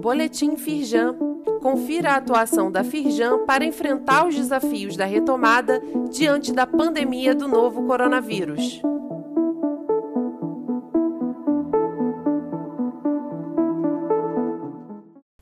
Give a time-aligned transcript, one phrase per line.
[0.00, 1.16] Boletim Firjan.
[1.62, 5.80] Confira a atuação da Firjan para enfrentar os desafios da retomada
[6.10, 8.82] diante da pandemia do novo coronavírus.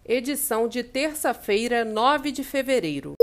[0.05, 3.15] Edição de terça-feira, 9 de fevereiro.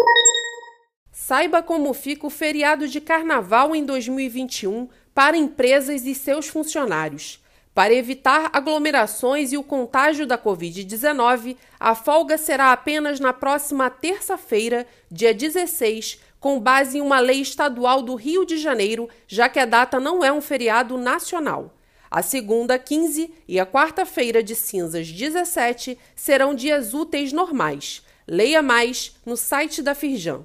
[1.12, 7.42] Saiba como fica o feriado de carnaval em 2021 para empresas e seus funcionários.
[7.74, 14.86] Para evitar aglomerações e o contágio da Covid-19, a folga será apenas na próxima terça-feira,
[15.10, 19.66] dia 16, com base em uma lei estadual do Rio de Janeiro, já que a
[19.66, 21.74] data não é um feriado nacional.
[22.10, 28.02] A segunda, 15, e a quarta-feira de cinzas, 17, serão dias úteis normais.
[28.28, 30.44] Leia mais no site da Firjan.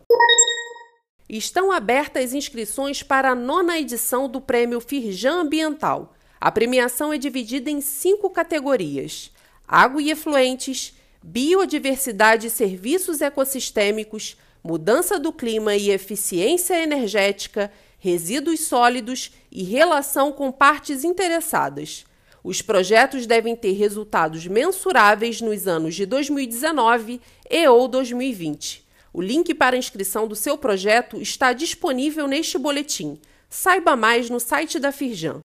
[1.28, 6.14] Estão abertas inscrições para a nona edição do Prêmio Firjan Ambiental.
[6.44, 9.32] A premiação é dividida em cinco categorias:
[9.66, 10.92] água e efluentes,
[11.22, 20.52] biodiversidade e serviços ecossistêmicos, mudança do clima e eficiência energética, resíduos sólidos e relação com
[20.52, 22.04] partes interessadas.
[22.44, 28.84] Os projetos devem ter resultados mensuráveis nos anos de 2019 e ou 2020.
[29.14, 33.18] O link para a inscrição do seu projeto está disponível neste boletim.
[33.48, 35.40] Saiba mais no site da Firjan.